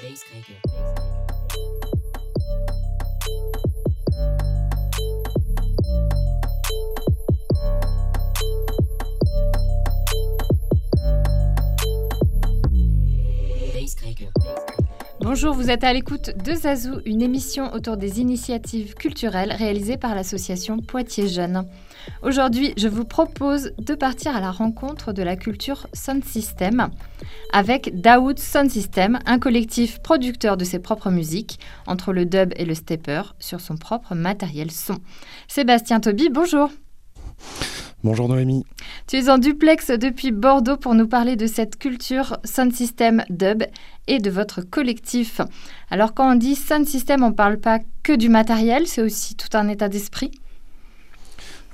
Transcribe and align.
Basemaker. 0.00 0.56
Basemaker. 0.64 1.89
Bonjour, 15.32 15.54
vous 15.54 15.70
êtes 15.70 15.84
à 15.84 15.92
l'écoute 15.92 16.32
de 16.44 16.54
Zazou, 16.54 17.02
une 17.06 17.22
émission 17.22 17.72
autour 17.72 17.96
des 17.96 18.18
initiatives 18.18 18.94
culturelles 18.94 19.52
réalisées 19.52 19.96
par 19.96 20.16
l'association 20.16 20.78
Poitiers 20.78 21.28
Jeunes. 21.28 21.68
Aujourd'hui, 22.24 22.74
je 22.76 22.88
vous 22.88 23.04
propose 23.04 23.70
de 23.78 23.94
partir 23.94 24.34
à 24.34 24.40
la 24.40 24.50
rencontre 24.50 25.12
de 25.12 25.22
la 25.22 25.36
culture 25.36 25.86
Sound 25.92 26.24
System 26.24 26.88
avec 27.52 28.00
Daoud 28.00 28.40
Sound 28.40 28.72
System, 28.72 29.20
un 29.24 29.38
collectif 29.38 30.00
producteur 30.00 30.56
de 30.56 30.64
ses 30.64 30.80
propres 30.80 31.10
musiques 31.10 31.60
entre 31.86 32.12
le 32.12 32.24
dub 32.24 32.52
et 32.56 32.64
le 32.64 32.74
stepper 32.74 33.22
sur 33.38 33.60
son 33.60 33.76
propre 33.76 34.16
matériel 34.16 34.72
son. 34.72 34.98
Sébastien 35.46 36.00
Toby, 36.00 36.28
bonjour. 36.28 36.70
Bonjour 38.02 38.30
Noémie. 38.30 38.64
Tu 39.06 39.16
es 39.16 39.28
en 39.28 39.36
duplex 39.36 39.88
depuis 39.88 40.32
Bordeaux 40.32 40.78
pour 40.78 40.94
nous 40.94 41.06
parler 41.06 41.36
de 41.36 41.46
cette 41.46 41.76
culture 41.76 42.38
Sound 42.44 42.72
System 42.72 43.22
Dub 43.28 43.62
et 44.06 44.20
de 44.20 44.30
votre 44.30 44.62
collectif. 44.62 45.42
Alors 45.90 46.14
quand 46.14 46.32
on 46.32 46.34
dit 46.34 46.54
Sound 46.54 46.86
System, 46.86 47.22
on 47.22 47.28
ne 47.28 47.34
parle 47.34 47.58
pas 47.58 47.78
que 48.02 48.16
du 48.16 48.30
matériel, 48.30 48.86
c'est 48.86 49.02
aussi 49.02 49.34
tout 49.34 49.54
un 49.54 49.68
état 49.68 49.90
d'esprit? 49.90 50.30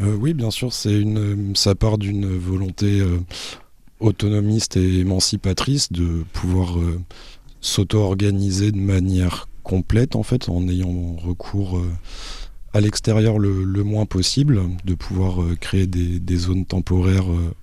Euh, 0.00 0.16
Oui, 0.16 0.34
bien 0.34 0.50
sûr, 0.50 0.72
c'est 0.72 1.00
une, 1.00 1.54
ça 1.54 1.76
part 1.76 1.96
d'une 1.96 2.26
volonté 2.36 2.98
euh, 2.98 3.20
autonomiste 4.00 4.76
et 4.76 4.98
émancipatrice 4.98 5.92
de 5.92 6.24
pouvoir 6.32 6.76
euh, 6.80 7.00
s'auto-organiser 7.60 8.72
de 8.72 8.80
manière 8.80 9.48
complète 9.62 10.16
en 10.16 10.24
fait 10.24 10.48
en 10.48 10.68
ayant 10.68 11.14
recours 11.16 11.80
à 12.72 12.80
l'extérieur 12.80 13.38
le, 13.38 13.84
moins 13.84 14.06
possible, 14.06 14.60
de 14.84 14.94
pouvoir 14.94 15.42
euh, 15.42 15.56
créer 15.58 15.86
des, 15.86 16.36
zones 16.36 16.66
temporaires 16.66 17.30
euh, 17.30 17.54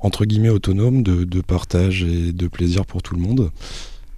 entre 0.00 0.24
guillemets 0.24 0.48
autonomes 0.48 1.02
de, 1.02 1.40
partage 1.40 2.02
et 2.02 2.32
de 2.32 2.48
plaisir 2.48 2.86
pour 2.86 3.02
tout 3.02 3.14
le 3.14 3.20
monde. 3.20 3.50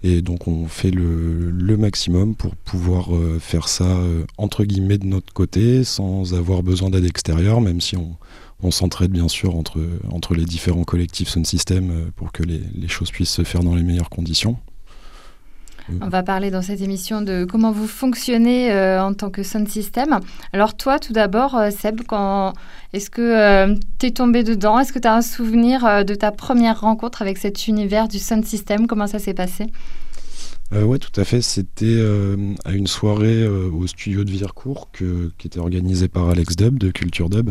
Et 0.02 0.22
donc 0.22 0.46
on 0.46 0.66
fait 0.66 0.90
le, 0.90 1.76
maximum 1.76 2.34
pour 2.34 2.54
pouvoir 2.54 3.14
euh, 3.14 3.38
faire 3.40 3.68
ça 3.68 3.98
entre 4.38 4.64
guillemets 4.64 4.98
de 4.98 5.06
notre 5.06 5.32
côté 5.32 5.84
sans 5.84 6.34
avoir 6.34 6.62
besoin 6.62 6.90
d'aide 6.90 7.04
extérieure, 7.04 7.60
même 7.60 7.80
si 7.80 7.96
on, 7.96 8.16
s'entraide 8.70 9.12
bien 9.12 9.28
sûr 9.28 9.54
entre, 9.54 10.34
les 10.34 10.44
différents 10.44 10.84
collectifs 10.84 11.28
Sun 11.28 11.44
System 11.44 12.10
pour 12.16 12.32
que 12.32 12.42
les 12.42 12.88
choses 12.88 13.10
puissent 13.10 13.30
se 13.30 13.44
faire 13.44 13.62
dans 13.62 13.74
les 13.74 13.84
meilleures 13.84 14.10
conditions. 14.10 14.56
On 16.00 16.08
va 16.08 16.22
parler 16.22 16.50
dans 16.50 16.62
cette 16.62 16.80
émission 16.80 17.22
de 17.22 17.46
comment 17.48 17.70
vous 17.70 17.86
fonctionnez 17.86 18.72
euh, 18.72 19.02
en 19.02 19.14
tant 19.14 19.30
que 19.30 19.42
sound 19.42 19.68
system. 19.68 20.18
Alors 20.52 20.76
toi, 20.76 20.98
tout 20.98 21.12
d'abord, 21.12 21.54
euh, 21.54 21.70
Seb, 21.70 22.00
quand... 22.06 22.54
est-ce 22.92 23.08
que 23.08 23.22
euh, 23.22 23.74
tu 23.98 24.06
es 24.06 24.10
tombé 24.10 24.42
dedans? 24.42 24.78
Est-ce 24.78 24.92
que 24.92 24.98
tu 24.98 25.08
as 25.08 25.14
un 25.14 25.22
souvenir 25.22 26.04
de 26.04 26.14
ta 26.14 26.32
première 26.32 26.80
rencontre 26.80 27.22
avec 27.22 27.38
cet 27.38 27.68
univers 27.68 28.08
du 28.08 28.18
sound 28.18 28.44
system? 28.44 28.86
Comment 28.86 29.06
ça 29.06 29.18
s'est 29.18 29.34
passé? 29.34 29.66
Oui, 30.72 30.98
tout 30.98 31.20
à 31.20 31.24
fait. 31.24 31.42
C'était 31.42 32.02
à 32.64 32.72
une 32.72 32.88
soirée 32.88 33.46
au 33.46 33.86
studio 33.86 34.24
de 34.24 34.30
Vircourt 34.30 34.88
qui 34.92 35.46
était 35.46 35.60
organisée 35.60 36.08
par 36.08 36.28
Alex 36.28 36.56
Dub 36.56 36.78
de 36.78 36.90
Culture 36.90 37.30
Dub. 37.30 37.50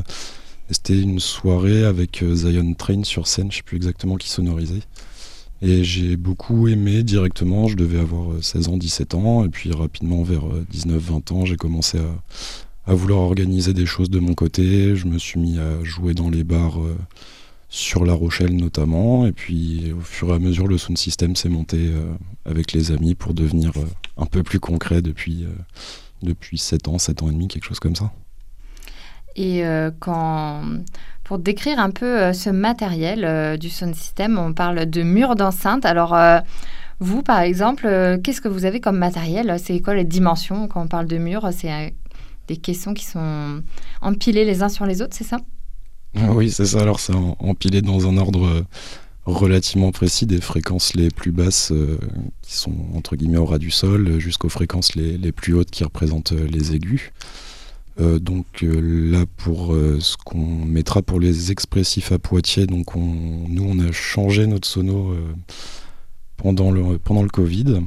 C'était 0.69 0.99
une 0.99 1.19
soirée 1.19 1.85
avec 1.85 2.23
Zion 2.33 2.73
Train 2.73 3.03
sur 3.03 3.27
scène, 3.27 3.51
je 3.51 3.57
ne 3.57 3.59
sais 3.59 3.63
plus 3.63 3.77
exactement 3.77 4.15
qui 4.17 4.29
sonorisait. 4.29 4.81
Et 5.67 5.83
j'ai 5.83 6.15
beaucoup 6.15 6.67
aimé 6.67 7.01
directement, 7.01 7.67
je 7.67 7.75
devais 7.75 7.97
avoir 7.97 8.27
16 8.39 8.67
euh, 8.67 8.71
ans, 8.71 8.77
17 8.77 9.15
ans, 9.15 9.43
et 9.43 9.49
puis 9.49 9.71
rapidement 9.71 10.21
vers 10.21 10.43
19-20 10.71 11.31
euh, 11.31 11.33
ans, 11.33 11.45
j'ai 11.45 11.55
commencé 11.55 11.97
à, 12.85 12.93
vouloir 12.93 13.21
organiser 13.21 13.73
des 13.73 13.87
choses 13.87 14.11
de 14.11 14.19
mon 14.19 14.35
côté, 14.35 14.95
je 14.95 15.07
me 15.07 15.17
suis 15.17 15.39
mis 15.39 15.57
à 15.57 15.83
jouer 15.83 16.13
dans 16.13 16.29
les 16.29 16.43
bars 16.43 16.79
euh, 16.79 16.95
sur 17.67 18.05
La 18.05 18.13
Rochelle 18.13 18.55
notamment, 18.55 19.25
et 19.25 19.31
puis 19.31 19.91
au 19.91 20.01
fur 20.01 20.29
et 20.29 20.33
à 20.33 20.39
mesure 20.39 20.67
le 20.67 20.77
sound 20.77 20.99
system 20.99 21.35
s'est 21.35 21.49
monté 21.49 21.91
avec 22.45 22.71
les 22.71 22.91
amis 22.91 23.15
pour 23.15 23.33
devenir 23.33 23.71
un 24.17 24.27
peu 24.27 24.43
plus 24.43 24.59
concret 24.59 25.01
depuis, 25.01 25.47
depuis 26.21 26.59
7 26.59 26.89
ans, 26.89 26.99
7 26.99 27.23
ans 27.23 27.29
et 27.29 27.33
demi, 27.33 27.47
quelque 27.47 27.65
chose 27.65 27.79
comme 27.79 27.95
ça. 27.95 28.13
Et 29.35 29.63
quand 29.99 30.61
pour 31.25 31.39
décrire 31.39 31.79
un 31.79 31.89
peu 31.89 32.05
euh, 32.05 32.33
ce 32.33 32.49
matériel 32.51 33.25
euh, 33.25 33.57
du 33.57 33.69
sound 33.69 33.95
system, 33.95 34.37
on 34.37 34.53
parle 34.53 34.85
de 34.85 35.01
murs 35.01 35.35
d'enceinte. 35.35 35.83
Alors, 35.83 36.13
euh, 36.13 36.39
vous, 36.99 37.23
par 37.23 37.39
exemple, 37.41 37.89
qu'est-ce 38.23 38.39
que 38.39 38.47
vous 38.47 38.63
avez 38.63 38.79
comme 38.79 38.97
matériel? 38.97 39.57
C'est 39.61 39.81
quoi 39.81 39.95
les 39.95 40.05
dimensions 40.05 40.69
quand 40.69 40.83
on 40.83 40.87
parle 40.87 41.07
de 41.07 41.17
murs? 41.17 41.49
C'est 41.51 41.93
des 42.47 42.55
caissons 42.55 42.93
qui 42.93 43.03
sont 43.03 43.61
empilés 44.01 44.45
les 44.45 44.63
uns 44.63 44.69
sur 44.69 44.85
les 44.85 45.01
autres, 45.01 45.13
c'est 45.13 45.25
ça? 45.25 45.39
Oui, 46.29 46.49
c'est 46.49 46.65
ça. 46.65 46.79
Alors, 46.79 47.01
c'est 47.01 47.13
empilé 47.39 47.81
dans 47.81 48.07
un 48.07 48.17
ordre 48.17 48.63
relativement 49.25 49.91
précis 49.91 50.25
des 50.25 50.39
fréquences 50.39 50.93
les 50.93 51.09
plus 51.09 51.33
basses 51.33 51.73
qui 52.43 52.53
sont 52.53 52.75
entre 52.93 53.17
guillemets 53.17 53.39
au 53.39 53.45
ras 53.45 53.57
du 53.57 53.71
sol 53.71 54.19
jusqu'aux 54.19 54.47
fréquences 54.47 54.95
les, 54.95 55.31
plus 55.33 55.53
hautes 55.53 55.71
qui 55.71 55.83
représentent 55.83 56.31
les 56.31 56.73
aigus. 56.75 57.11
Euh, 57.99 58.19
donc 58.19 58.45
euh, 58.63 58.81
là 59.11 59.25
pour 59.37 59.73
euh, 59.73 59.99
ce 60.01 60.17
qu'on 60.17 60.65
mettra 60.65 61.01
pour 61.01 61.19
les 61.19 61.51
expressifs 61.51 62.11
à 62.11 62.19
Poitiers, 62.19 62.67
donc 62.67 62.95
on, 62.95 62.99
nous 62.99 63.63
on 63.63 63.79
a 63.79 63.91
changé 63.93 64.47
notre 64.47 64.67
sono 64.67 65.15
pendant 66.37 66.71
le 66.71 66.97
pendant 66.97 67.23
le 67.23 67.29
Covid. 67.29 67.81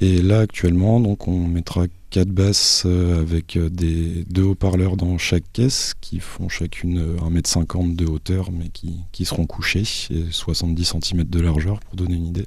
Et 0.00 0.22
là 0.22 0.40
actuellement 0.40 1.00
donc 1.00 1.28
on 1.28 1.46
mettra 1.46 1.86
quatre 2.10 2.30
basses 2.30 2.86
avec 2.86 3.58
des 3.58 4.24
deux 4.30 4.44
haut-parleurs 4.44 4.96
dans 4.96 5.18
chaque 5.18 5.44
caisse 5.52 5.92
qui 6.00 6.20
font 6.20 6.48
chacune 6.48 7.16
1m50 7.16 7.96
de 7.96 8.06
hauteur 8.06 8.50
mais 8.50 8.68
qui, 8.68 9.00
qui 9.12 9.26
seront 9.26 9.44
couchés 9.44 9.84
et 10.10 10.24
70 10.30 10.94
cm 11.02 11.24
de 11.24 11.40
largeur 11.40 11.80
pour 11.80 11.96
donner 11.96 12.14
une 12.14 12.28
idée. 12.28 12.46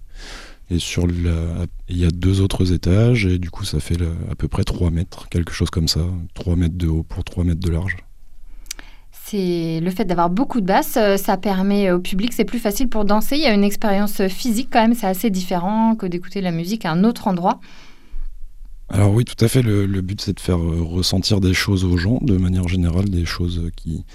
Et 0.71 0.79
sur 0.79 1.05
la, 1.05 1.65
il 1.89 1.97
y 1.97 2.05
a 2.05 2.09
deux 2.09 2.39
autres 2.39 2.71
étages, 2.71 3.25
et 3.25 3.37
du 3.39 3.49
coup, 3.49 3.65
ça 3.65 3.81
fait 3.81 3.97
à 4.31 4.35
peu 4.35 4.47
près 4.47 4.63
3 4.63 4.89
mètres, 4.89 5.27
quelque 5.27 5.51
chose 5.51 5.69
comme 5.69 5.89
ça. 5.89 5.99
3 6.33 6.55
mètres 6.55 6.77
de 6.77 6.87
haut 6.87 7.03
pour 7.03 7.25
3 7.25 7.43
mètres 7.43 7.59
de 7.59 7.69
large. 7.69 7.97
C'est 9.11 9.81
le 9.81 9.91
fait 9.91 10.05
d'avoir 10.05 10.29
beaucoup 10.29 10.61
de 10.61 10.65
basses, 10.65 10.95
euh, 10.97 11.17
ça 11.17 11.35
permet 11.35 11.91
au 11.91 11.99
public, 11.99 12.31
c'est 12.31 12.45
plus 12.45 12.59
facile 12.59 12.87
pour 12.87 13.03
danser. 13.03 13.35
Il 13.35 13.41
y 13.41 13.47
a 13.47 13.53
une 13.53 13.65
expérience 13.65 14.25
physique 14.27 14.69
quand 14.71 14.81
même, 14.81 14.93
c'est 14.93 15.07
assez 15.07 15.29
différent 15.29 15.95
que 15.95 16.05
d'écouter 16.05 16.39
la 16.39 16.51
musique 16.51 16.85
à 16.85 16.91
un 16.91 17.03
autre 17.03 17.27
endroit. 17.27 17.59
Alors 18.87 19.13
oui, 19.13 19.25
tout 19.25 19.43
à 19.43 19.49
fait. 19.49 19.61
Le, 19.61 19.85
but, 20.01 20.21
c'est 20.21 20.33
de 20.33 20.39
faire 20.39 20.59
euh, 20.59 20.81
ressentir 20.81 21.41
des 21.41 21.53
choses 21.53 21.83
aux 21.83 21.97
gens, 21.97 22.19
de 22.21 22.37
manière 22.37 22.67
générale, 22.69 23.09
des 23.09 23.25
choses 23.25 23.69
qui 23.75 24.05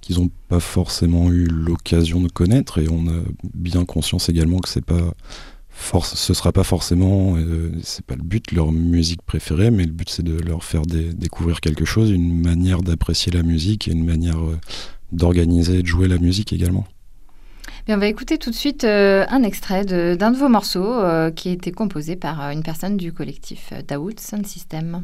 qu'ils 0.00 0.18
n'ont 0.18 0.30
pas 0.48 0.60
forcément 0.60 1.30
eu 1.30 1.46
l'occasion 1.46 2.20
de 2.20 2.28
connaître. 2.28 2.78
Et 2.78 2.88
on 2.90 3.06
a 3.06 3.22
bien 3.54 3.86
conscience 3.86 4.28
également 4.28 4.58
que 4.58 4.68
c'est 4.68 4.84
pas 4.84 5.14
force, 5.74 6.14
ce 6.14 6.32
sera 6.34 6.52
pas 6.52 6.64
forcément, 6.64 7.36
euh, 7.36 7.72
c'est 7.82 8.06
pas 8.06 8.14
le 8.14 8.22
but, 8.22 8.52
leur 8.52 8.72
musique 8.72 9.22
préférée, 9.22 9.70
mais 9.70 9.84
le 9.84 9.90
but 9.90 10.08
c'est 10.08 10.22
de 10.22 10.38
leur 10.38 10.62
faire 10.62 10.82
découvrir 10.82 11.60
quelque 11.60 11.84
chose, 11.84 12.10
une 12.10 12.40
manière 12.40 12.80
d'apprécier 12.80 13.32
la 13.32 13.42
musique 13.42 13.88
et 13.88 13.92
une 13.92 14.04
manière 14.04 14.38
euh, 14.38 14.58
d'organiser 15.12 15.80
et 15.80 15.82
de 15.82 15.86
jouer 15.86 16.08
la 16.08 16.18
musique 16.18 16.52
également. 16.52 16.86
On 17.86 17.98
va 17.98 18.06
écouter 18.06 18.38
tout 18.38 18.50
de 18.50 18.54
suite 18.54 18.84
euh, 18.84 19.26
un 19.28 19.42
extrait 19.42 19.84
d'un 19.84 20.30
de, 20.30 20.36
vos 20.36 20.48
morceaux 20.48 21.02
qui 21.36 21.50
a 21.50 21.52
été 21.52 21.70
composé 21.70 22.16
par 22.16 22.50
une 22.50 22.62
personne 22.62 22.96
du 22.96 23.12
collectif 23.12 23.74
Daoud 23.86 24.18
Sound 24.18 24.46
System. 24.46 25.02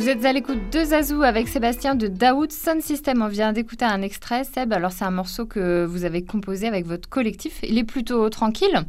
Vous 0.00 0.08
êtes 0.08 0.24
à 0.24 0.32
l'écoute 0.32 0.72
de 0.72 0.82
Zazou 0.82 1.22
avec 1.22 1.46
Sébastien 1.46 1.94
de 1.94 2.06
Daoud 2.06 2.50
Sound 2.52 2.80
System. 2.80 3.20
On 3.20 3.28
vient 3.28 3.52
d'écouter 3.52 3.84
un 3.84 4.00
extrait. 4.00 4.44
Seb, 4.44 4.72
alors 4.72 4.92
c'est 4.92 5.04
un 5.04 5.10
morceau 5.10 5.44
que 5.44 5.84
vous 5.84 6.06
avez 6.06 6.24
composé 6.24 6.66
avec 6.66 6.86
votre 6.86 7.06
collectif. 7.06 7.60
Il 7.62 7.76
est 7.76 7.84
plutôt 7.84 8.30
tranquille 8.30 8.86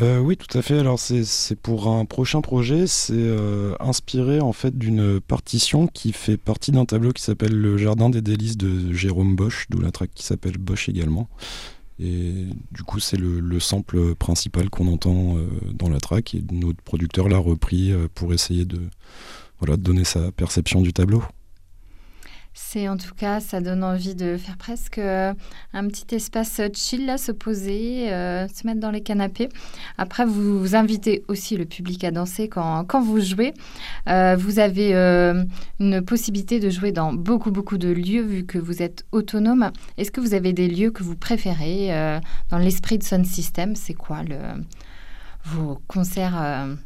euh, 0.00 0.18
oui, 0.18 0.36
tout 0.36 0.56
à 0.56 0.62
fait. 0.62 0.78
Alors 0.78 1.00
c'est 1.00 1.56
pour 1.60 1.88
un 1.88 2.04
prochain 2.04 2.40
projet. 2.40 2.86
C'est 2.86 3.14
euh, 3.16 3.74
inspiré 3.80 4.40
en 4.40 4.52
fait 4.52 4.78
d'une 4.78 5.20
partition 5.20 5.88
qui 5.88 6.12
fait 6.12 6.36
partie 6.36 6.70
d'un 6.70 6.84
tableau 6.84 7.10
qui 7.10 7.22
s'appelle 7.22 7.52
Le 7.52 7.76
Jardin 7.76 8.10
des 8.10 8.22
délices 8.22 8.56
de 8.56 8.92
Jérôme 8.92 9.34
Bosch, 9.34 9.66
d'où 9.70 9.80
la 9.80 9.90
track 9.90 10.10
qui 10.14 10.24
s'appelle 10.24 10.56
Bosch 10.56 10.88
également. 10.88 11.28
Et 11.98 12.46
du 12.72 12.82
coup, 12.84 13.00
c'est 13.00 13.16
le, 13.16 13.60
sample 13.60 14.14
principal 14.16 14.70
qu'on 14.70 14.86
entend 14.86 15.36
euh, 15.36 15.48
dans 15.72 15.88
la 15.88 15.98
track 15.98 16.34
et 16.34 16.44
notre 16.52 16.82
producteur 16.82 17.28
l'a 17.28 17.38
repris 17.38 17.92
pour 18.14 18.34
essayer 18.34 18.64
de, 18.64 18.80
voilà, 19.64 19.78
de 19.78 19.82
donner 19.82 20.04
sa 20.04 20.30
perception 20.32 20.82
du 20.82 20.92
tableau. 20.92 21.22
C'est 22.56 22.86
en 22.86 22.96
tout 22.96 23.14
cas, 23.16 23.40
ça 23.40 23.60
donne 23.60 23.82
envie 23.82 24.14
de 24.14 24.36
faire 24.36 24.56
presque 24.56 24.98
euh, 24.98 25.32
un 25.72 25.88
petit 25.88 26.14
espace 26.14 26.60
chill, 26.72 27.06
là, 27.06 27.18
se 27.18 27.32
poser, 27.32 28.12
euh, 28.12 28.46
se 28.46 28.64
mettre 28.66 28.78
dans 28.78 28.92
les 28.92 29.00
canapés. 29.00 29.48
Après, 29.98 30.24
vous, 30.24 30.76
invitez 30.76 31.24
aussi 31.26 31.56
le 31.56 31.64
public 31.64 32.04
à 32.04 32.12
danser 32.12 32.48
quand, 32.48 32.84
quand 32.84 33.02
vous 33.02 33.20
jouez. 33.20 33.54
Euh, 34.08 34.36
vous 34.38 34.60
avez 34.60 34.92
une 35.80 36.02
possibilité 36.02 36.60
de 36.60 36.70
jouer 36.70 36.92
dans 36.92 37.12
beaucoup, 37.12 37.50
beaucoup 37.50 37.78
de 37.78 37.88
lieux 37.88 38.22
vu 38.22 38.44
que 38.44 38.58
vous 38.58 38.82
êtes 38.82 39.04
autonome. 39.10 39.72
Est-ce 39.96 40.12
que 40.12 40.20
vous 40.20 40.34
avez 40.34 40.52
des 40.52 40.68
lieux 40.68 40.90
que 40.90 41.02
vous 41.02 41.16
préférez 41.16 42.20
dans 42.50 42.58
l'esprit 42.58 42.98
de 42.98 43.02
Sound 43.02 43.26
System? 43.26 43.74
C'est 43.74 43.94
quoi 43.94 44.22
le, 44.22 44.38
vos 45.44 45.80
concerts 45.88 46.76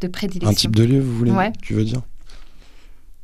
de 0.00 0.08
prédilection 0.08 0.50
Un 0.50 0.54
type 0.54 0.76
de 0.76 0.84
lieu, 0.84 1.00
vous 1.00 1.16
voulez 1.16 1.32
Tu 1.62 1.74
veux 1.74 1.84
dire? 1.84 2.02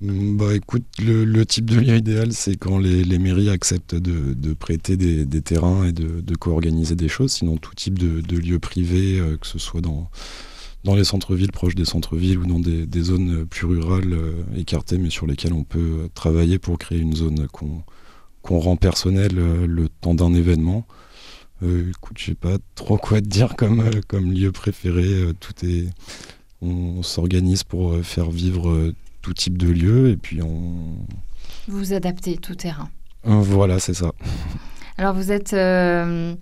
Mm, 0.00 0.36
bah 0.36 0.54
écoute, 0.54 0.84
le, 0.98 1.44
type 1.44 1.70
de 1.70 1.78
lien 1.80 1.96
idéal, 1.96 2.32
c'est 2.32 2.56
quand 2.56 2.78
les, 2.78 3.18
mairies 3.18 3.48
acceptent 3.48 3.94
de, 3.94 4.54
prêter 4.54 4.96
des, 4.96 5.42
terrains 5.42 5.86
et 5.86 5.92
de, 5.92 6.34
co-organiser 6.36 6.96
des 6.96 7.08
choses. 7.08 7.32
Sinon, 7.32 7.56
tout 7.56 7.74
type 7.74 7.98
de, 7.98 8.36
lieux 8.36 8.58
privés, 8.58 9.18
euh, 9.18 9.36
que 9.36 9.46
ce 9.46 9.58
soit 9.58 9.80
dans, 9.80 10.10
dans 10.84 10.94
les 10.94 11.04
centres-villes, 11.04 11.52
proches 11.52 11.74
des 11.74 11.84
centres-villes 11.84 12.38
ou 12.38 12.46
dans 12.46 12.60
des, 12.60 13.02
zones 13.02 13.46
plus 13.46 13.66
rurales 13.66 14.12
euh, 14.12 14.42
écartées, 14.56 14.98
mais 14.98 15.10
sur 15.10 15.26
lesquelles 15.26 15.54
on 15.54 15.64
peut 15.64 16.08
travailler 16.14 16.58
pour 16.58 16.78
créer 16.78 16.98
une 16.98 17.16
zone 17.16 17.46
qu'on 17.48 18.58
rend 18.58 18.76
personnelle 18.76 19.38
euh, 19.38 19.66
le 19.66 19.88
temps 19.88 20.14
d'un 20.14 20.34
événement. 20.34 20.86
écoute, 21.62 22.18
je 22.18 22.26
sais 22.26 22.34
pas 22.34 22.58
trop 22.74 22.98
quoi 22.98 23.20
te 23.20 23.26
dire 23.26 23.56
comme, 23.56 23.82
comme 24.08 24.32
lieu 24.32 24.52
préféré. 24.52 25.32
tout 25.40 25.54
est, 25.64 25.88
on 26.64 27.02
s'organise 27.02 27.62
pour 27.64 27.96
faire 28.02 28.30
vivre 28.30 28.92
tout 29.24 29.32
type 29.32 29.56
de 29.56 29.68
lieu 29.68 30.10
et 30.10 30.16
puis 30.16 30.42
on... 30.42 30.96
Vous 31.66 31.78
vous 31.78 31.92
adaptez 31.94 32.36
tout 32.36 32.54
terrain. 32.54 32.90
Euh, 33.26 33.40
voilà, 33.40 33.78
c'est 33.78 33.94
ça. 33.94 34.12
Alors 34.98 35.14
vous 35.14 35.32
êtes... 35.32 35.54
Euh, 35.54 36.34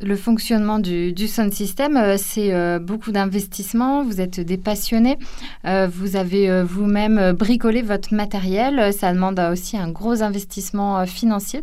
le 0.00 0.16
fonctionnement 0.16 0.80
du, 0.80 1.12
du 1.12 1.28
sound 1.28 1.52
system, 1.52 1.96
euh, 1.96 2.16
c'est 2.18 2.78
beaucoup 2.80 3.12
d'investissement. 3.12 4.02
Vous 4.02 4.20
êtes 4.20 4.40
des 4.40 4.56
passionnés. 4.56 5.18
vous 5.64 6.16
avez 6.16 6.62
vous-même 6.62 7.32
bricolé 7.32 7.82
votre 7.82 8.14
matériel. 8.14 8.92
Ça 8.92 9.12
demande 9.12 9.38
aussi 9.38 9.76
un 9.76 9.90
gros 9.90 10.22
investissement 10.22 11.04
financier 11.06 11.62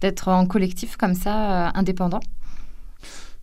d'être 0.00 0.28
en 0.28 0.46
collectif 0.46 0.96
comme 0.96 1.14
ça, 1.14 1.70
indépendant. 1.74 2.20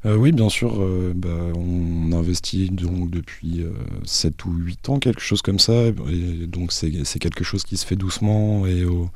Euh, 0.05 0.15
oui, 0.15 0.31
bien 0.31 0.49
sûr. 0.49 0.81
Euh, 0.81 1.13
bah, 1.15 1.29
on 1.55 2.11
investit 2.11 2.69
donc 2.69 3.09
depuis 3.09 3.65
7 4.03 4.33
euh, 4.33 4.49
ou 4.49 4.53
8 4.53 4.89
ans, 4.89 4.99
quelque 4.99 5.21
chose 5.21 5.41
comme 5.41 5.59
ça. 5.59 5.91
Donc 5.91 6.71
c'est 6.71 7.19
quelque 7.19 7.43
chose 7.43 7.63
qui 7.63 7.77
se 7.77 7.85
fait 7.85 7.95
doucement 7.95 8.65
et 8.67 8.85
au, 8.85 9.09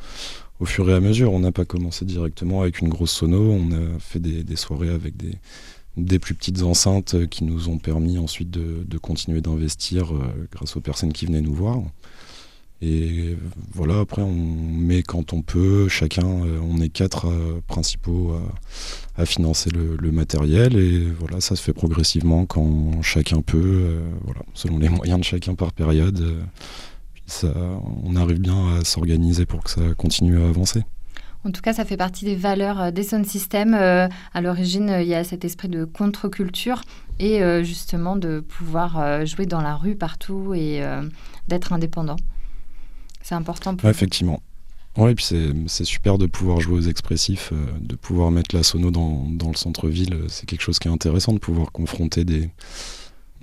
fur 0.66 0.90
et 0.90 0.94
à 0.94 1.00
mesure. 1.00 1.32
On 1.32 1.40
n'a 1.40 1.52
pas 1.52 1.66
commencé 1.66 2.06
directement 2.06 2.62
avec 2.62 2.80
une 2.80 2.90
grosse 2.90 3.12
sono. 3.12 3.40
On 3.40 3.72
a 3.72 4.00
fait 4.00 4.20
des, 4.20 4.56
soirées 4.56 4.90
avec 4.90 5.14
des, 5.96 6.20
plus 6.20 6.34
petites 6.34 6.64
enceintes 6.64 7.28
qui 7.28 7.44
nous 7.44 7.70
ont 7.70 7.78
permis 7.78 8.18
ensuite 8.18 8.50
de, 8.50 8.84
de 8.84 8.98
continuer 8.98 9.42
d'investir 9.42 10.12
grâce 10.52 10.76
aux 10.76 10.82
personnes 10.82 11.14
qui 11.14 11.28
venaient 11.28 11.42
nous 11.42 11.54
voir. 11.54 11.82
Et 12.82 13.36
voilà, 13.74 14.00
après, 14.00 14.22
on 14.22 14.34
met 14.34 15.04
quand 15.04 15.34
on 15.34 15.42
peut, 15.42 15.90
chacun, 15.90 16.26
euh, 16.26 16.60
on 16.64 16.80
est 16.80 16.88
quatre 16.88 17.28
euh, 17.28 17.62
principaux 17.68 18.34
à, 19.18 19.26
financer 19.26 19.70
le, 19.70 20.12
matériel. 20.12 20.78
Et 20.78 21.06
voilà, 21.20 21.42
ça 21.42 21.56
se 21.58 21.62
fait 21.62 21.74
progressivement 21.74 22.46
quand 22.46 23.02
chacun 23.02 23.42
peut, 23.42 23.58
euh, 23.62 24.10
voilà, 24.24 24.42
selon 24.54 24.78
les 24.78 24.90
moyens 24.90 25.20
de 25.20 25.26
chacun 25.26 25.56
par 25.56 25.74
période. 25.74 26.38
ça, 27.26 27.54
on 28.04 28.16
arrive 28.16 28.40
bien 28.40 28.78
à 28.78 28.86
s'organiser 28.86 29.46
pour 29.46 29.64
que 29.64 29.72
ça 29.72 29.82
continue 29.98 30.42
à 30.42 30.48
avancer. 30.48 30.84
En 31.46 31.52
tout 31.52 31.62
cas, 31.62 31.74
ça 31.74 31.84
fait 31.84 31.98
partie 31.98 32.26
des 32.26 32.36
valeurs 32.36 32.92
des 32.92 33.04
sound 33.04 33.26
systems. 33.26 33.74
à 33.74 34.42
l'origine, 34.42 34.98
il 35.02 35.08
y 35.08 35.16
a 35.16 35.24
cet 35.24 35.46
esprit 35.46 35.70
de 35.70 35.86
contre-culture 35.86 36.82
et 37.18 37.42
justement 37.64 38.18
de 38.18 38.42
pouvoir 38.42 39.26
jouer 39.26 39.46
dans 39.46 39.62
la 39.62 39.76
rue 39.76 39.96
partout 39.96 40.54
et 40.54 40.82
d'être 41.48 41.72
indépendant. 41.72 42.18
C'est 43.30 43.36
important 43.36 43.76
pour 43.76 43.88
Effectivement. 43.88 44.42
Oui, 44.98 45.12
et 45.12 45.16
puis 45.16 45.28
c'est 45.68 45.86
super 45.86 46.18
de 46.18 46.26
pouvoir 46.26 46.62
jouer 46.62 46.80
aux 46.80 46.90
expressifs, 46.90 47.52
euh, 47.54 47.58
de 47.80 47.96
pouvoir 47.96 48.32
mettre 48.32 48.56
la 48.56 48.64
sono 48.64 48.90
dans, 48.90 49.28
dans 49.30 49.50
le 49.50 49.56
centre-ville. 49.56 50.24
C'est 50.30 50.48
quelque 50.48 50.64
chose 50.64 50.80
qui 50.80 50.88
est 50.88 50.92
intéressant 50.92 51.34
de 51.34 51.38
pouvoir 51.38 51.72
confronter 51.72 52.26
des, 52.26 52.50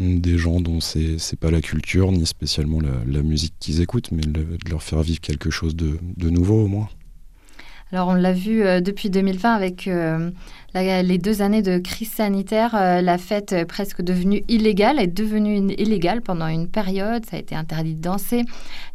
des 0.01 0.39
gens 0.39 0.61
dont 0.61 0.81
c'est 0.81 1.37
pas 1.39 1.53
la 1.53 1.61
culture, 1.61 2.11
ni 2.11 2.27
spécialement 2.27 2.81
la, 2.81 3.05
la 3.07 3.23
musique 3.23 3.55
qu'ils 3.61 3.81
écoutent, 3.81 4.11
mais 4.11 4.23
de 4.23 4.45
leur 4.69 4.83
faire 4.83 5.03
vivre 5.03 5.21
quelque 5.21 5.51
chose 5.51 5.77
de, 5.77 6.01
de 6.17 6.31
nouveau 6.31 6.65
au 6.65 6.67
moins. 6.67 6.89
Alors 7.93 8.09
on 8.09 8.15
l'a 8.15 8.33
vu 8.33 8.65
euh, 8.65 8.81
depuis 8.81 9.11
2020 9.11 9.55
avec 9.55 9.87
euh, 9.87 10.31
les 10.75 11.19
deux 11.19 11.41
années 11.41 11.63
de 11.63 11.79
crise 11.79 12.11
sanitaire, 12.11 12.75
euh, 12.75 13.01
la 13.01 13.17
fête 13.17 13.65
presque 13.69 14.03
devenue 14.03 14.43
illégale 14.49 14.99
est 14.99 15.07
devenue 15.07 15.73
illégale 15.79 16.21
pendant 16.21 16.49
une 16.49 16.67
période. 16.67 17.25
Ça 17.27 17.37
a 17.37 17.39
été 17.39 17.55
interdit 17.55 17.95
de 17.95 18.01
danser. 18.01 18.43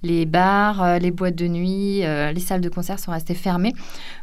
Les 0.04 0.26
bars, 0.26 1.00
les 1.00 1.12
boîtes 1.12 1.36
de 1.36 1.48
nuit, 1.48 2.02
les 2.02 2.40
salles 2.40 2.60
de 2.60 2.70
concert 2.70 3.00
sont 3.00 3.12
restées 3.12 3.34
fermées. 3.34 3.74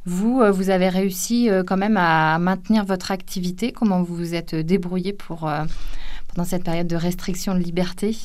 Vous, 0.04 0.42
vous 0.52 0.70
avez 0.70 0.88
réussi 0.88 1.48
quand 1.66 1.76
même 1.76 1.96
à 1.96 2.38
maintenir 2.38 2.84
votre 2.84 3.10
activité. 3.10 3.72
Comment 3.72 4.02
vous 4.02 4.14
vous 4.14 4.34
êtes 4.34 4.54
débrouillé 4.54 5.12
pour 5.12 5.50
pendant 6.28 6.44
cette 6.44 6.64
période 6.64 6.88
de 6.88 6.96
restriction 6.96 7.54
de 7.54 7.60
liberté? 7.60 8.16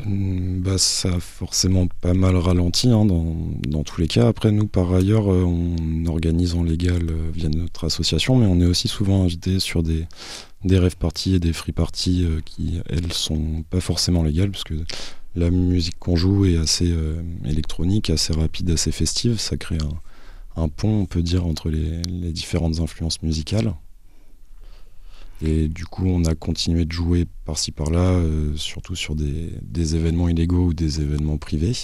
Bah, 0.00 0.76
ça 0.76 1.14
a 1.14 1.20
forcément 1.20 1.86
pas 2.00 2.14
mal 2.14 2.36
ralenti 2.36 2.88
hein, 2.88 3.04
dans, 3.04 3.36
dans, 3.66 3.84
tous 3.84 4.00
les 4.00 4.08
cas. 4.08 4.26
Après, 4.26 4.50
nous, 4.50 4.66
par 4.66 4.92
ailleurs, 4.92 5.32
euh, 5.32 5.44
on 5.44 6.06
organise 6.06 6.54
en 6.54 6.64
légal 6.64 7.10
euh, 7.10 7.30
via 7.32 7.48
notre 7.48 7.84
association, 7.84 8.36
mais 8.36 8.46
on 8.46 8.60
est 8.60 8.66
aussi 8.66 8.88
souvent 8.88 9.22
invité 9.22 9.60
sur 9.60 9.82
des, 9.82 10.06
des 10.64 10.78
rêves 10.78 10.96
parties 10.96 11.36
et 11.36 11.40
des 11.40 11.52
free 11.52 11.72
parties 11.72 12.24
euh, 12.24 12.40
qui, 12.44 12.80
elles, 12.88 13.12
sont 13.12 13.64
pas 13.70 13.80
forcément 13.80 14.24
légales, 14.24 14.50
parce 14.50 14.64
que 14.64 14.74
la 15.36 15.50
musique 15.50 15.98
qu'on 15.98 16.16
joue 16.16 16.44
est 16.44 16.56
assez 16.56 16.94
électronique, 17.44 18.08
assez 18.08 18.32
rapide, 18.32 18.70
assez 18.70 18.92
festive. 18.92 19.40
Ça 19.40 19.56
crée 19.56 19.78
un, 20.54 20.68
pont, 20.68 21.00
on 21.00 21.06
peut 21.06 21.22
dire, 21.22 21.44
entre 21.44 21.70
les 21.70 22.32
différentes 22.32 22.78
influences 22.78 23.20
musicales. 23.20 23.74
Et 25.42 25.68
du 25.68 25.84
coup, 25.84 26.06
on 26.06 26.24
a 26.24 26.34
continué 26.34 26.84
de 26.84 26.92
jouer 26.92 27.26
par-ci 27.44 27.72
par-là, 27.72 27.98
euh, 27.98 28.52
surtout 28.56 28.94
sur 28.94 29.14
des, 29.14 29.96
événements 29.96 30.28
illégaux 30.28 30.66
ou 30.66 30.74
des 30.74 31.00
événements 31.00 31.38
privés. 31.38 31.76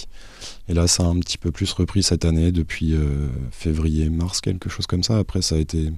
Et 0.67 0.73
là, 0.73 0.87
ça 0.87 1.03
a 1.03 1.07
un 1.07 1.19
petit 1.19 1.37
peu 1.37 1.51
plus 1.51 1.71
repris 1.73 2.01
cette 2.01 2.25
année, 2.25 2.51
depuis 2.51 2.93
euh, 2.93 3.27
février-mars, 3.51 4.41
quelque 4.41 4.69
chose 4.69 4.87
comme 4.87 5.03
ça. 5.03 5.17
Après, 5.17 5.41
ça 5.41 5.55
a 5.55 5.57
été 5.59 5.91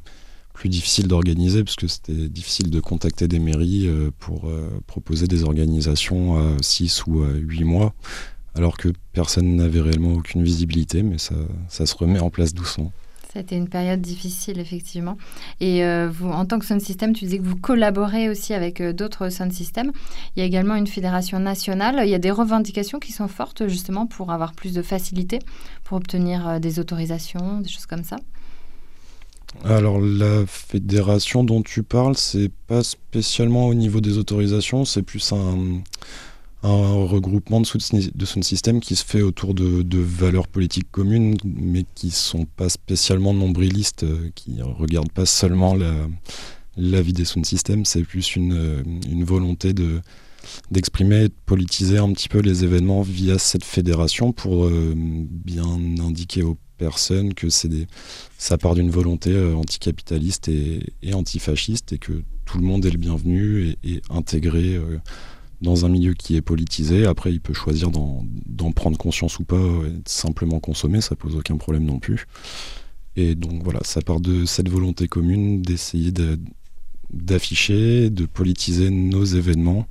plus 0.54 0.70
difficile 0.70 1.08
d'organiser, 1.08 1.64
parce 1.64 1.76
que 1.76 1.88
c'était 1.88 2.28
difficile 2.28 2.70
de 2.70 2.80
contacter 2.80 3.28
des 3.28 3.40
mairies 3.40 3.88
euh, 3.88 4.12
pour 4.20 4.52
proposer 4.88 5.28
des 5.28 5.44
organisations 5.44 6.38
à 6.38 6.58
6 6.62 7.06
ou 7.08 7.24
à 7.24 7.32
8 7.34 7.64
mois, 7.64 7.94
alors 8.56 8.78
que 8.78 8.90
personne 9.14 9.56
n'avait 9.56 9.82
réellement 9.82 10.14
aucune 10.14 10.44
visibilité, 10.44 11.04
mais 11.04 11.18
ça, 11.18 11.36
ça 11.70 11.86
se 11.86 11.96
remet 11.96 12.20
en 12.20 12.30
place 12.30 12.54
doucement. 12.54 12.92
C'était 13.34 13.58
une 13.58 13.68
période 13.68 14.00
difficile, 14.00 14.60
effectivement. 14.60 15.18
Et 15.60 15.84
euh, 15.84 16.08
vous, 16.08 16.30
en 16.30 16.46
tant 16.46 16.60
que 16.60 16.66
sound 16.66 16.82
system, 16.82 17.14
tu 17.14 17.26
disais 17.26 17.40
que 17.40 17.44
vous 17.44 17.56
collaborez 17.56 18.30
aussi 18.30 18.54
avec 18.54 18.80
euh, 18.80 18.94
d'autres 18.94 19.30
sound 19.30 19.52
systems. 19.52 19.92
Il 20.36 20.40
y 20.40 20.44
a 20.44 20.46
également 20.46 20.76
une 20.76 20.86
fédération 20.86 21.40
nationale. 21.40 22.02
Il 22.04 22.10
y 22.10 22.14
a 22.14 22.20
des 22.20 22.30
revendications 22.30 23.00
qui 23.00 23.12
sont 23.12 23.28
fortes, 23.28 23.68
justement, 23.68 24.06
pour 24.06 24.32
avoir 24.32 24.54
plus 24.54 24.74
de 24.74 24.84
facilité, 24.84 25.40
pour 25.84 25.98
obtenir 25.98 26.48
euh, 26.48 26.60
des 26.60 26.78
autorisations, 26.80 27.60
des 27.60 27.70
choses 27.70 27.88
comme 27.88 28.04
ça. 28.04 28.18
Alors 29.66 30.00
la 30.02 30.46
fédération 30.48 31.44
dont 31.44 31.62
tu 31.62 31.84
parles, 31.84 32.18
c'est 32.18 32.52
pas 32.68 32.82
spécialement 32.82 33.68
au 33.68 33.76
niveau 33.76 34.02
des 34.02 34.18
autorisations, 34.18 34.84
c'est 34.84 35.04
plus 35.04 35.32
un, 35.32 35.84
un 36.64 37.06
regroupement 37.06 37.62
de, 37.62 38.18
de 38.18 38.26
son 38.26 38.42
système 38.42 38.80
qui 38.80 38.96
se 38.96 39.06
fait 39.06 39.22
autour 39.22 39.54
de, 39.54 40.00
valeurs 40.00 40.48
politiques 40.48 40.90
communes, 40.92 41.36
mais 41.44 41.86
qui 41.96 42.10
sont 42.10 42.46
pas 42.46 42.70
spécialement 42.70 43.34
nombrilistes, 43.34 44.04
euh, 44.04 44.30
qui 44.36 44.62
regardent 44.62 45.12
pas 45.12 45.26
seulement 45.26 45.76
la, 45.76 45.94
la 46.78 47.02
vie 47.02 47.14
des 47.14 47.26
sound 47.26 47.46
systems, 47.46 47.86
c'est 47.86 48.04
plus 48.04 48.36
une, 48.36 48.84
une 49.10 49.24
volonté 49.24 49.74
de 49.74 50.02
d'exprimer 50.72 51.24
et 51.24 51.28
de 51.30 51.34
politiser 51.46 52.00
un 52.00 52.12
petit 52.12 52.28
peu 52.28 52.40
les 52.40 52.66
événements 52.66 53.02
via 53.02 53.40
cette 53.40 53.64
fédération 53.64 54.34
pour 54.34 54.70
bien 54.70 55.64
indiquer 56.02 56.44
aux 56.44 56.58
personnes 56.78 57.34
que 57.34 57.48
c'est 57.48 57.70
des, 57.70 57.88
ça 58.38 58.58
part 58.58 58.76
d'une 58.76 58.90
volonté 58.90 59.34
anticapitaliste 59.54 60.50
et, 60.50 60.82
et, 61.02 61.14
antifasciste 61.14 61.94
et 61.94 61.98
que 61.98 62.24
tout 62.44 62.58
le 62.58 62.66
monde 62.66 62.86
est 62.86 62.92
le 62.92 62.98
bienvenu 62.98 63.78
et 63.86 64.02
intégré 64.10 64.78
dans 65.64 65.86
un 65.86 65.90
milieu 65.90 66.14
qui 66.14 66.36
est 66.36 66.42
politisé. 66.42 67.06
Après, 67.06 67.32
il 67.32 67.40
peut 67.40 67.54
choisir 67.54 67.90
d'en 67.90 68.72
prendre 68.74 68.98
conscience 68.98 69.40
ou 69.40 69.46
pas, 69.46 69.56
et 69.56 69.92
de 69.92 70.02
simplement 70.06 70.60
consommer, 70.60 71.02
ça 71.02 71.16
pose 71.16 71.36
aucun 71.36 71.58
problème 71.58 71.86
non 71.86 72.00
plus. 72.00 72.28
Et 73.16 73.34
donc 73.36 73.64
voilà, 73.64 73.80
ça 73.84 74.02
part 74.02 74.20
de 74.20 74.46
cette 74.46 74.70
volonté 74.70 75.08
commune 75.08 75.62
d'essayer 75.62 76.12
d'afficher, 77.12 78.10
de, 78.10 78.26
politiser 78.26 78.90
nos 78.90 79.24
événements 79.24 79.88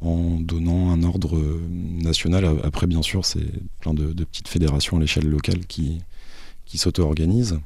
en 0.00 0.40
donnant 0.40 0.90
un 0.90 1.02
ordre 1.02 1.40
national. 1.70 2.44
Après, 2.64 2.86
bien 2.86 3.02
sûr, 3.02 3.24
c'est 3.24 3.46
plein 3.80 3.94
de, 3.94 4.12
petites 4.24 4.48
fédérations 4.48 4.96
à 4.96 5.00
l'échelle 5.00 5.28
locale 5.28 5.66
qui, 5.66 6.00
qui 6.64 6.78
s'auto-organisent. 6.78 7.60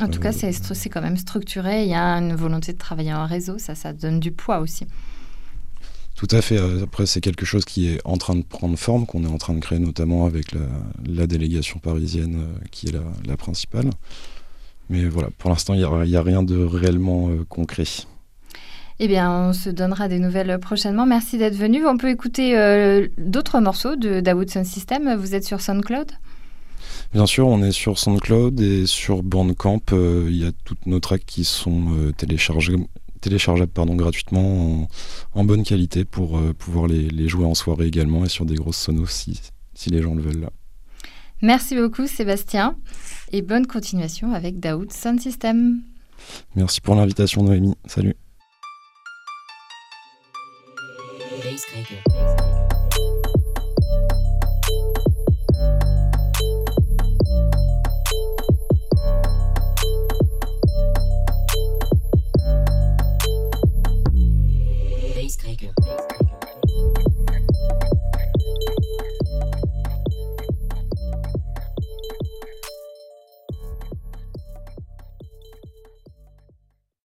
En 0.00 0.08
tout 0.08 0.20
cas, 0.20 0.32
euh, 0.32 0.52
c'est 0.72 0.88
quand 0.88 1.02
même 1.02 1.18
structuré. 1.18 1.82
Il 1.82 1.90
y 1.90 1.94
a 1.94 2.14
une 2.14 2.34
volonté 2.34 2.72
de 2.72 2.78
travailler 2.78 3.12
en 3.12 3.26
réseau. 3.26 3.58
Ça, 3.58 3.74
ça 3.74 3.92
donne 3.92 4.18
du 4.18 4.32
poids 4.32 4.60
aussi. 4.60 4.86
Tout 6.20 6.36
à 6.36 6.42
fait. 6.42 6.58
Euh, 6.58 6.84
après, 6.84 7.06
c'est 7.06 7.22
quelque 7.22 7.46
chose 7.46 7.64
qui 7.64 7.88
est 7.88 7.98
en 8.04 8.18
train 8.18 8.36
de 8.36 8.42
prendre 8.42 8.76
forme, 8.76 9.06
qu'on 9.06 9.24
est 9.24 9.32
en 9.32 9.38
train 9.38 9.54
de 9.54 9.60
créer 9.60 9.78
notamment 9.78 10.26
avec 10.26 10.48
la, 11.08 11.26
délégation 11.26 11.78
parisienne 11.78 12.36
euh, 12.36 12.58
qui 12.70 12.88
est 12.88 12.92
la, 12.92 13.36
principale. 13.38 13.88
Mais 14.90 15.06
voilà, 15.06 15.30
pour 15.38 15.48
l'instant, 15.48 15.72
il 15.72 15.78
n'y 15.78 16.16
a, 16.16 16.22
rien 16.22 16.42
de 16.42 16.62
réellement 16.62 17.30
euh, 17.30 17.46
concret. 17.48 17.84
Eh 18.98 19.08
bien, 19.08 19.30
on 19.32 19.52
se 19.54 19.70
donnera 19.70 20.08
des 20.08 20.18
nouvelles 20.18 20.58
prochainement. 20.60 21.06
Merci 21.06 21.38
d'être 21.38 21.56
venu. 21.56 21.86
On 21.86 21.96
peut 21.96 22.10
écouter 22.10 22.52
d'autres 23.16 23.58
morceaux 23.60 23.96
de 23.96 24.20
Dawood 24.20 24.50
Sound 24.50 24.66
System. 24.66 25.16
Vous 25.16 25.34
êtes 25.34 25.46
sur 25.46 25.62
SoundCloud? 25.62 26.12
Bien 27.14 27.24
sûr, 27.24 27.48
on 27.48 27.62
est 27.62 27.72
sur 27.72 27.98
SoundCloud 27.98 28.60
et 28.60 28.84
sur 28.84 29.22
Bandcamp. 29.22 29.80
Il 29.92 30.36
y 30.36 30.44
a 30.44 30.52
toutes 30.66 30.84
nos 30.84 31.00
tracks 31.00 31.24
qui 31.24 31.44
sont 31.44 32.12
téléchargées 32.18 32.76
téléchargeables 33.20 33.72
pardon, 33.72 33.94
gratuitement 33.94 34.88
en, 35.34 35.44
bonne 35.44 35.62
qualité 35.62 36.04
pour 36.04 36.38
euh, 36.38 36.52
pouvoir 36.52 36.86
les, 36.86 37.28
jouer 37.28 37.44
en 37.44 37.54
soirée 37.54 37.86
également 37.86 38.24
et 38.24 38.28
sur 38.28 38.44
des 38.44 38.54
grosses 38.54 38.78
sonos 38.78 39.06
si, 39.06 39.40
si 39.74 39.90
les 39.90 40.02
gens 40.02 40.14
le 40.14 40.22
veulent 40.22 40.40
là. 40.40 40.50
Merci 41.42 41.74
beaucoup 41.76 42.06
Sébastien 42.06 42.76
et 43.32 43.42
bonne 43.42 43.66
continuation 43.66 44.34
avec 44.34 44.60
Daoud 44.60 44.92
Sound 44.92 45.20
System. 45.20 45.82
Merci 46.54 46.80
pour 46.80 46.94
l'invitation 46.94 47.42
Noémie. 47.42 47.74
Salut. 47.86 48.14